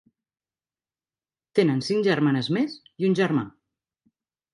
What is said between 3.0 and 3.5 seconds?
i un germà.